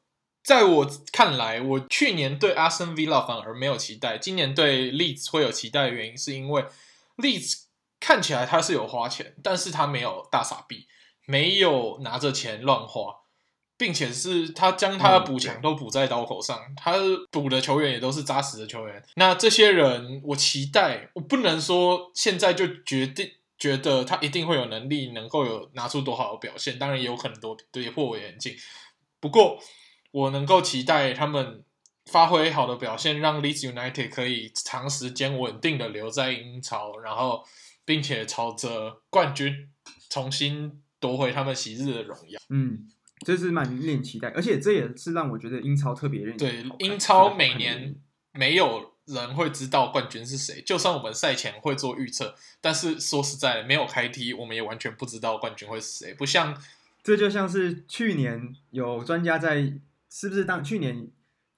[0.45, 6.67] 在我看来，我去年对阿森维拉反而没有期待，今年对利兹会有期待的原因，是因为
[7.17, 7.65] 利兹
[7.99, 10.87] 看起来他是有花钱，但是他没有大傻逼，
[11.25, 13.21] 没有拿着钱乱花，
[13.79, 16.93] 并且是他将他的补强都补在刀口上，嗯、他
[17.31, 19.03] 补的球员也都是扎实的球员。
[19.17, 28.55] 那这些人，我期待，我不能说现在就决定觉得他一定会有能力能够有拿出多好的表现，当然也有可能都跌破我眼镜，
[29.19, 29.59] 不过。
[30.15, 31.65] 我能够期待他们
[32.07, 37.45] 发挥好的表现，让 Leeds United 可以长时间稳定的留在英超，然后
[37.85, 39.69] 并且朝着冠军
[40.09, 42.41] 重新夺回他们昔日的荣耀。
[42.49, 42.89] 嗯，
[43.27, 46.69] 这是蛮令人期待，而且这也是让我觉得英超特别认真。
[46.69, 47.97] 对，英超每年
[48.31, 56.15] 没有人会知道冠军是谁，就算我们赛前会做预测，但是说实在的，没有开踢，我们也完全不知道冠军会是谁。
[56.15, 56.57] 不像，
[57.03, 59.81] 这就像是去年有专家在。
[60.17, 61.09] 是不是当去年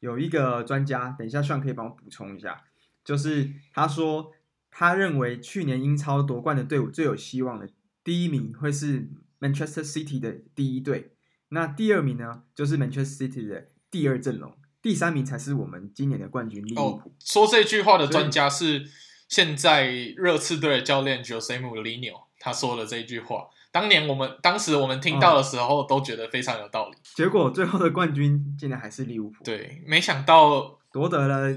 [0.00, 2.64] 有一个专家，等一下算可以帮我补充一下，
[3.04, 4.32] 就是他说
[4.70, 7.68] 他认为去年英超夺冠的队伍最有希望的
[8.02, 11.12] 第一名会是 Manchester City 的第一队，
[11.50, 17.14] 那第二名呢就是 Manchester City 的第二阵容，第三名才是我们今年的冠军利物浦。
[17.20, 18.86] 说这句话的专家是
[19.28, 23.48] 现在热刺队的教练 Jose Mourinho，他说了这句话。
[23.76, 29.44] 当年我们当时我们听到的时候都觉得非常有道理，结果最后的冠军竟然还是利物浦。
[29.44, 31.54] 对，没想到夺得了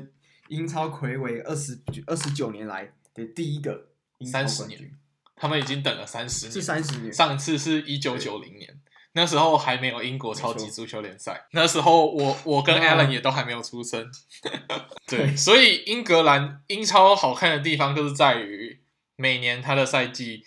[0.50, 3.88] 英超魁违二十二十九年来的第一个
[4.30, 4.92] 三十年，
[5.34, 7.14] 他们已经等了三十年，是三十年。
[7.14, 8.82] 上次是一九九零年，
[9.14, 14.12] 那时候还没有英国超级足球联赛，那时候我我跟 Alan 也都还没有出生。
[15.08, 18.82] 对，所以英格兰英超好看的地方就是在于。
[19.22, 20.46] 每年他的赛季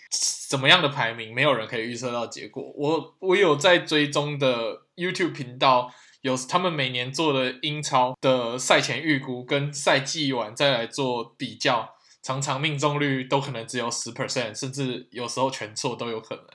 [0.53, 2.71] 怎么样的排名，没有人可以预测到结果。
[2.75, 16.45] 我我有在追踪的 YouTube 频道，有他们每年做的英超的赛前预估，跟赛季完再来做比较，常常命中率都可能只有十 percent，甚至有时候全错都有可能。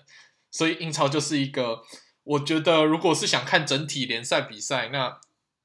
[0.53, 1.81] 所以英超就是一个，
[2.23, 5.19] 我觉得如果是想看整体联赛比赛，那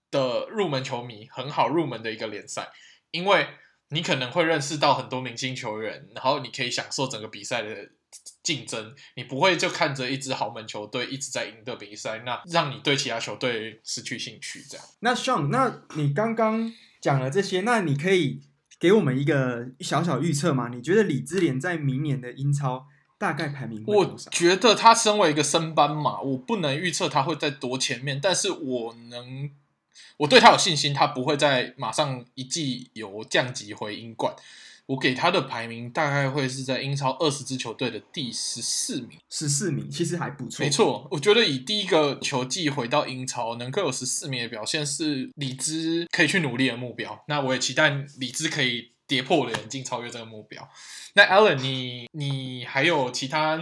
[0.10, 2.72] 的入门球迷很好入门的一个联赛，
[3.12, 3.46] 因为。
[3.90, 7.90] 你可能会认识到很多明星球员，然后你可以享受整个比赛的
[8.44, 14.64] 竞争，你不会就看着一支豪门球队一直在赢得比赛，那让你对其他球队失去兴趣。
[14.70, 14.86] 这样。
[15.00, 18.42] 那 Sean，那你刚刚讲了这些，那你可以
[18.80, 20.68] 给我们一个小小预测吗？
[20.68, 22.86] 你觉得李智联在明年的英超
[23.18, 23.84] 大概排名？
[23.88, 29.50] 我觉得他身为一个升班马，我不能预测他会在多前面，但是我能。
[30.18, 34.34] 我对他有信心，他不会在马上一季有降级回英冠。
[34.86, 39.18] 我给他的排名大概会是在英超二十支球队的第十四名。
[39.30, 40.64] 十四名其实还不错。
[40.64, 47.24] 没错，我觉得以第一个球季回到英超能够有十四名的表现，是李兹可以去努力的目标。
[47.28, 50.68] 那我也期待李兹可以跌破我的眼镜，超越这个目标。
[51.16, 53.56] 那 Alan，你你还有其他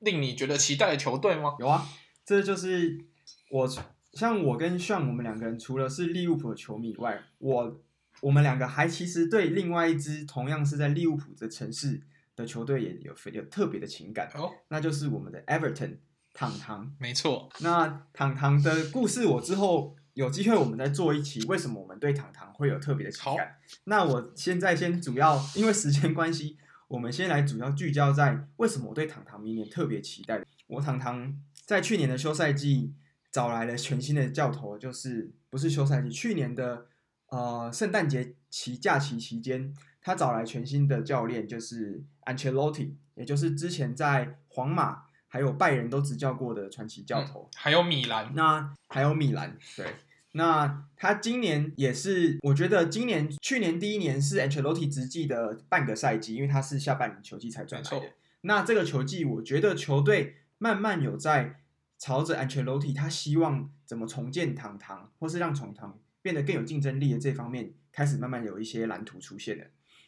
[0.00, 1.54] 令你觉得期待的球队吗？
[1.58, 1.88] 有啊，
[2.24, 3.04] 这就是
[3.50, 3.68] 我。
[4.14, 7.80] 像我跟 Sean，我们两个人除了是利物浦的球迷以外，我
[8.24, 12.00] 我们两个还其实对另外一支同样是在利物浦的城市
[12.34, 15.98] 的球队也有有特别的情感哦，那就是我们的 Everton
[16.32, 16.90] 糖糖。
[16.98, 23.56] 没错，那糖糖的故事我之后有机会我们再做一期，为什么我们对糖糖会有特别的情感？
[23.84, 26.56] 那我现在先主要因为时间关系，
[26.88, 30.42] 我们先来主要聚焦在为什么我对糖糖明年特别期待。
[30.68, 32.94] 我糖糖在去年的休赛季。
[33.30, 36.86] 找来了全新的教头，就是不是休赛季，去年的
[37.34, 49.94] 呃圣诞节期假期期间，他找来全新的教练，就是 Ancelotti，也就是之前在皇马还有拜仁都执教过的传奇教头，嗯、还有米兰，那还有米兰，对，
[50.32, 61.60] 那他今年也是，我觉得今年去年第一年是 Ancelotti 执教的半个赛季，因为他是下半年球季才转来的，那这个球季我觉得球队慢慢有在。
[61.96, 69.64] 朝着 Ancelotti 他希望怎么重建堂堂，或是让糖糖变得更有竞争力的这方面，开始慢慢有一些蓝图出现了。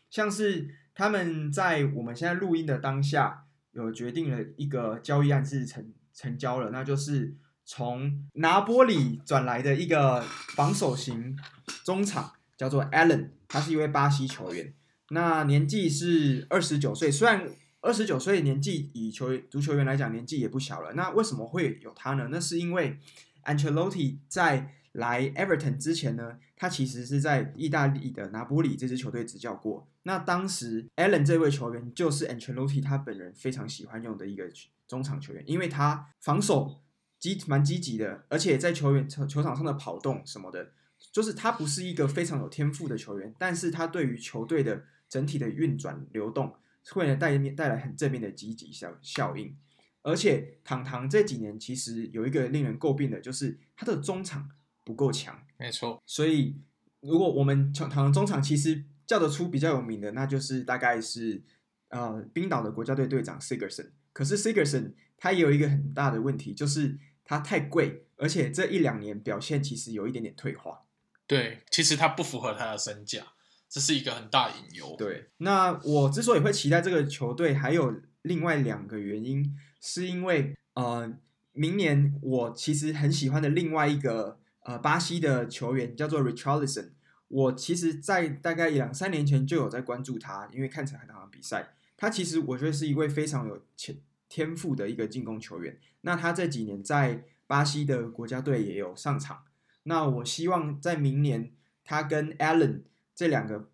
[0.08, 10.22] 像是他们在我们现在录音的当下，有决定了一个交易案是成成交了，那就是从拿波里转来的一个
[10.54, 11.38] 防守型
[11.84, 14.72] 中场，叫做 Allen，他是一位巴西球员，
[15.10, 17.46] 那年纪是二十九岁，虽然。
[17.82, 20.94] 二十九岁年纪，以球员足球员来讲，年纪也不小了。
[20.94, 22.26] 那为什么会有他呢？
[22.32, 22.98] 那是因为
[23.44, 29.88] Ancelotti 在来 Everton 之前呢，他其实是在意大利的拿波里这支球队执教过。
[30.02, 34.50] 那当时 Allen 这位球员就是 Ancelotti 他本人非常喜欢用的一个
[34.86, 36.82] 中场球员，因为他防守
[37.18, 40.72] 积蛮积极的，而且在球员球球场上的跑动什么的，
[41.12, 46.54] 就是他不是一个非常有天赋的球员，但是他对于球队的整体的运转流动。
[46.92, 49.56] 会呢带带来很正面的积极效效应，
[50.02, 54.48] 而且糖糖这几年其实有一个令人诟病的，就是他的中场
[54.86, 55.36] 不够强。
[55.58, 56.56] 没错，所以
[57.00, 61.42] 如果我们糖糖中场其实叫得出比较有名的，那就是大概是
[61.88, 63.90] 呃冰岛的国家队队长 Sigurdsson。
[64.12, 70.84] 可是 Sigurdsson 他也有一个很大的问题，就是他太贵，而且这一两年表现其实有一点点退化。
[71.26, 73.26] 对，其实他不符合他的身价。
[73.68, 74.94] 这是一个很大隐忧。
[74.96, 81.12] 对，那我之所以会期待这个球队，还有另外两个原因，是因为呃，
[81.52, 86.90] 明年我其实很喜欢的另外一个呃巴西的球员叫做 Richarlison。
[87.28, 91.74] 我其实，在大概两三年前就有在关注他，因为看成很多场比赛。
[91.96, 93.96] 他其实我觉得是一位非常有潜
[94.28, 95.78] 天赋的一个进攻球员。
[96.02, 99.44] 那他这几年在巴西的国家队也有上场。
[99.84, 101.52] 那我希望在明年
[101.84, 102.82] 他跟 Allen。
[103.14, 103.70] 这两个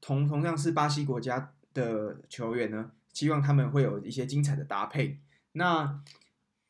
[0.00, 5.18] 同同样是巴西国家的球员呢，希望他们会有一些精彩的搭配。
[5.50, 6.00] 那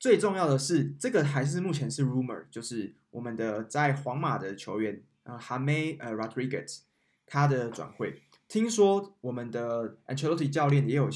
[0.05, 6.81] 最重要的是，这个还是目前是 rumor，就是我们的在皇马的球员呃，James 呃 Rodriguez
[7.25, 8.21] 他的转会。
[8.47, 11.09] 听说我们的 Ancelotti 教练也有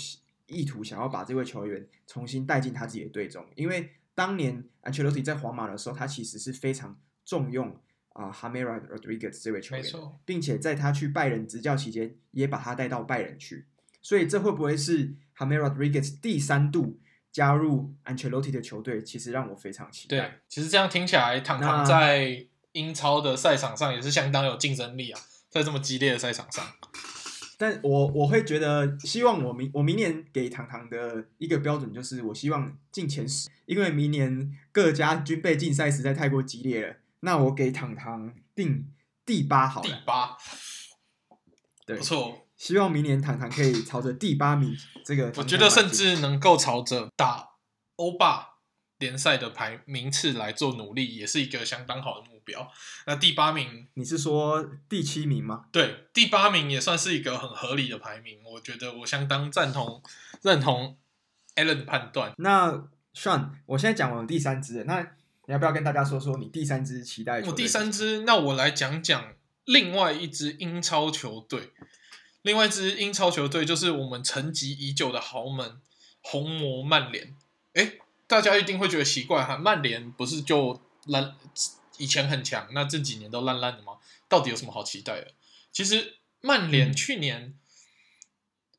[0.46, 7.78] 意图想要把这位球员重新带进他自己的队中，因为当年 Ancelotti 在皇马的时候，他其实是非常重用。
[8.14, 9.84] 啊，哈梅 Rodriguez 这位球员，
[10.24, 13.66] 并且在他去拜仁执教期间，也把他带到拜仁去。
[14.00, 16.98] 所以这会不会是哈梅 Rodriguez 第三度
[17.32, 19.02] 加入安切洛蒂的球队？
[19.02, 20.18] 其实让我非常期待。
[20.18, 26.64] 对，其实这样听起来，糖糖在英超的赛场上也是相当有竞争力啊，在这么激烈的赛场上。
[27.60, 36.96] 但我我会觉得，希望我明我明年给糖糖的一个标准就是，我希望进前十，因为明年各家军备竞赛实在太过激烈了。
[37.20, 38.92] 那我给糖糖定
[39.26, 39.88] 第八好了。
[39.88, 40.36] 第八，
[41.84, 42.47] 对，不错。
[42.58, 45.32] 希望明年糖糖可以朝着第八名这个。
[45.36, 47.52] 我觉得甚至能够朝着打
[47.96, 48.56] 欧霸
[48.98, 52.70] 联赛的排名次来做努力，也是一个相当好的目标。
[53.06, 55.64] 那第八名，你是说第七名吗？
[55.72, 58.40] 对，第八名也算是一个很合理的排名。
[58.44, 60.02] 我觉得我相当赞同
[60.42, 60.98] 认同
[61.54, 62.34] Allen 的判断。
[62.36, 65.12] 那 Sean，我现在讲完第三支，那。
[65.46, 67.40] 你要不要跟大家说说你第三支期待？
[67.40, 69.32] 我第三支，那我来讲讲
[69.64, 71.72] 另外一支英超球队。
[72.42, 75.80] 另外一支英超球队就是我们沉寂已久的豪门
[76.22, 77.36] 红魔曼联。
[77.74, 81.34] 诶，大家一定会觉得奇怪哈，曼联不是就烂，
[81.96, 83.94] 以前很强，那这几年都烂烂的吗？
[84.28, 85.32] 到底有什么好期待的？
[85.72, 87.54] 其实曼联去年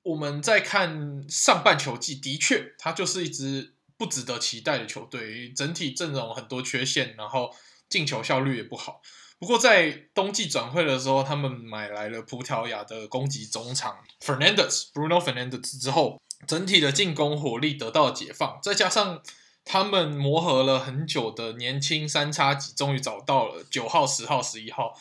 [0.03, 3.73] 我们在看上半球季，的确，它就是一支。
[3.99, 7.53] 不值得期待的球队，整体阵容很多缺陷，然后
[7.89, 9.01] 进球效率也不好。
[9.39, 18.59] 不过在冬季转会的时候，他们买来了葡萄牙的攻击中场 Fernandes，Bruno Fernandes 之后，整体的进攻火力得到了解放。
[18.61, 19.21] 再加上
[19.63, 24.93] 他们磨合了很久的年轻三叉戟终于找到了九号、十号、十一号，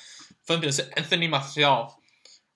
[0.45, 1.95] 分别是 Anthony Martial、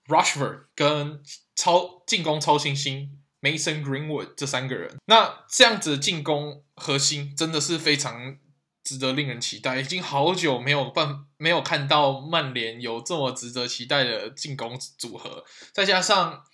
[0.07, 1.21] Rushford 跟
[1.57, 4.97] 超进攻超新星 Mason Greenwood 这三个人。
[5.07, 8.37] 那这样子的进攻核心真的是非常
[8.85, 9.81] 值得令人期待。
[9.81, 16.45] 已经好久没有办没有看到曼联有这么值得期待的进攻组合，再加上。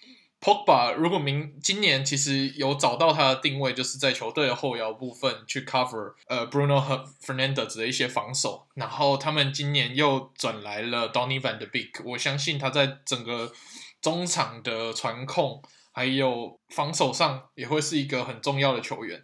[0.41, 13.53] Pogba 如果明今年其实有找到他的定位，就是在球队的后腰部分去 cover 呃 Bruno 和 Fernandez 的一些防守，然后他们今年又转来了 Donny van de Beek，我相信他在整个
[14.01, 15.61] 中场的传控
[15.91, 19.21] 还有防守上也会是一个很重要的球员。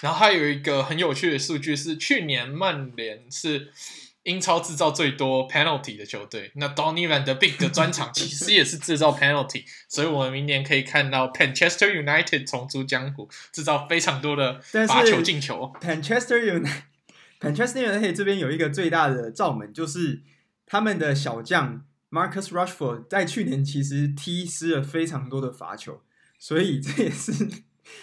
[0.00, 3.72] 然后还有一个很有趣的数据是，去年曼联是。
[4.24, 15.72] 英超制造最多 penalty 的球队，那 Donny van de Beek 的专长其实也是制造 penalty，所以我们明年可以看到 Manchester United 重出江湖，制造非常多的罚球进球。
[15.80, 20.20] Manchester United，Manchester United 这边有一个最大的罩门，就是
[20.66, 26.02] 他们的小将 Marcus Rushford 在去年其实踢失了非常多的罚球，
[26.38, 27.32] 所以这也是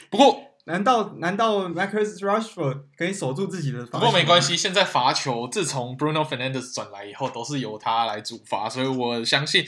[0.10, 0.55] 不过。
[0.66, 3.86] 难道难道 Marcus Rashford 可以守住自己的？
[3.86, 9.66] 不过没关系，现在罚球自从 Bruno Fernandes 转来以后，都是由他来主罚，所以我相信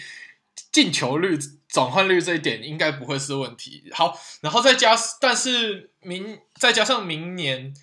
[0.71, 1.37] 进球率、
[1.67, 3.89] 转换率这一点应该不会是问题。
[3.93, 7.73] 好，然后再加，但是明再加上明年。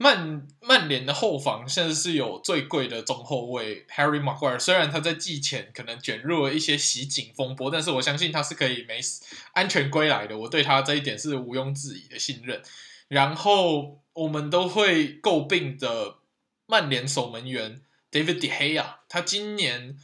[0.00, 10.38] 曼曼联的后防现在是有最贵的中后卫 Harry Maguire，虽然他在季前可能卷入了一些袭警风波，但是我相信他是可以没死安全归来的。
[10.38, 12.62] 我对他这一点是毋庸置疑的信任。
[13.08, 16.18] 然后我们都会诟病的
[16.66, 19.98] 曼联守门员 David De Gea，他今年。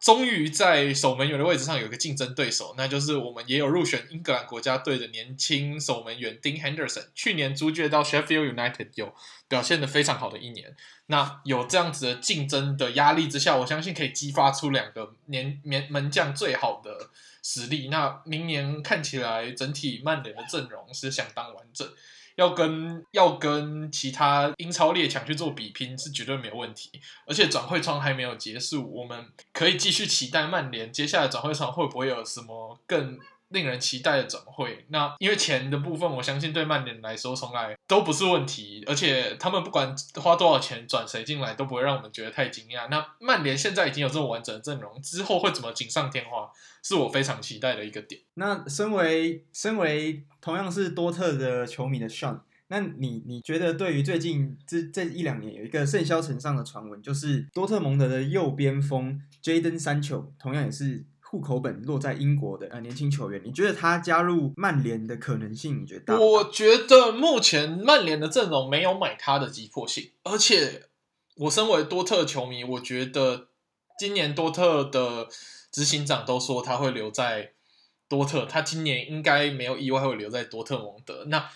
[0.00, 7.06] 终于在守门员的位置上有一个竞争对手，那就是我们也有入选英格兰国家队的年轻守门员 Dean Henderson。
[7.14, 9.12] 去年租借到 Sheffield United 有
[9.48, 10.76] 表现的非常好的一年。
[11.06, 17.10] 那有这样子的竞争的压力之下，我相信可以激发出两个年年门将最好的
[17.42, 17.88] 实力。
[17.88, 21.88] 那明年看起来整体曼联的阵容是相当完整。
[22.38, 26.88] 要跟要跟其他英超列强去做比拼是绝对没有问题，
[27.26, 33.18] 而且转会窗还没有结束，我们可以继续期待曼联接下来转会窗会不会有什么更
[33.50, 34.84] 令人期待的转会。
[34.88, 42.88] 那因为钱的部分，我相信对曼联来说从来都不是问题，而且他们不管花多少钱转谁进来都不会让我们觉得太惊讶。
[42.90, 46.50] 那曼联现在已经有这么完整的阵容，之后会怎么锦上添花，
[46.82, 48.20] 是我非常期待的一个点。
[48.34, 66.18] 那身为身为同样是多特的球迷的 Sean，那你你觉得对于最近这这一两年有一个甚嚣尘上的传闻，就是多特蒙德的右边锋 Jaden 三球同样也是户口本落在英国的呃年轻球员，你觉得他加入曼联的可能性你觉得大？
[66.18, 70.86] 我觉得目前曼联的阵容没有买他的急迫性，而且
[71.36, 73.48] 我身为多特球迷，我觉得
[73.98, 75.28] 今年多特的
[75.70, 77.52] 执行长都说他会留在。
[78.10, 81.26] 多特，他今年应该没有意外会留在多特蒙德。
[81.26, 81.46] 那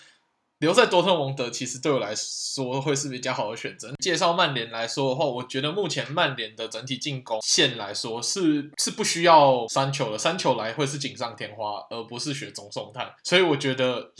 [0.63, 3.93] 留在多特蒙德，其实对我来说会是比较好的选择。
[3.99, 13.13] 介绍曼联来说的话，我觉得目前曼联的整体进攻线来说是是不需要三球的，三球来会是锦上添花，而不是雪中送炭。
[13.25, 14.13] 所以我觉得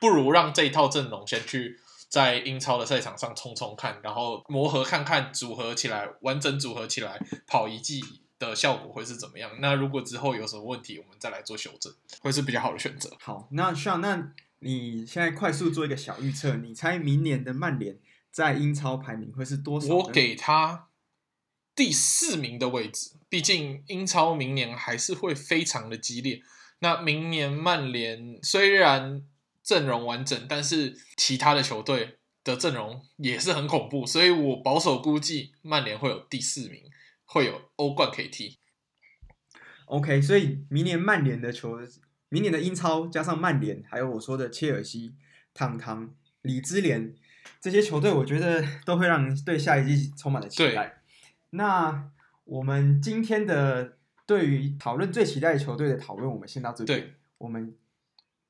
[0.00, 1.78] 不如让这一套阵容先去
[2.08, 8.02] 在英超的赛场上冲冲看，然后磨合看看组合起来，完整组合起来跑一季。
[8.36, 9.48] 的效果会是怎么样？
[9.60, 11.90] 那如果之后有什么问题，我们再来做修正，
[12.20, 13.08] 会是比较好的选择。
[13.20, 14.32] 好，那像那
[14.64, 17.98] 你现在快速做一个小预测，你猜明年的曼联
[18.30, 19.94] 在英超排名会是多少？
[19.94, 20.88] 我给他
[21.76, 26.42] 第四名的位置，毕竟英超明年还是会非常的激烈。
[26.80, 29.22] 那明年曼联虽然
[29.62, 36.82] 阵容完整，但是其他的球队的阵容也是很恐怖，所以我保守估计曼联会有第四名。
[37.26, 38.58] 会有欧冠可以踢
[39.86, 41.80] ，OK，所以明年曼联的球，
[42.34, 45.14] 明年的英超加上曼联，还有我说的切尔西、
[45.54, 46.12] 汤汤、
[46.42, 47.14] 李兹联
[47.60, 51.00] 这些球队，我觉得都会让对下一季充满了期待。
[51.50, 52.10] 那
[52.42, 56.86] 我们今天的对于讨论最期待的球队的讨论，我们先到这里。
[56.88, 57.76] 对，我们。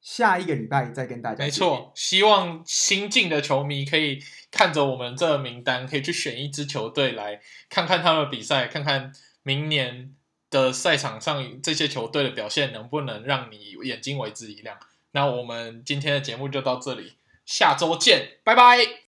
[0.01, 1.43] 下一个礼拜再跟大家。
[1.43, 4.19] 没错，希望新进的球迷可以
[4.51, 9.11] 看着我们这个名单，可以去选一支球队来看看他们的比赛，看看
[9.43, 10.15] 明年
[10.55, 14.79] 的赛场上这些球队的表现能不能让你眼睛为之一亮。
[15.11, 19.04] 那我们今天的节目就到这里，下周见，拜拜。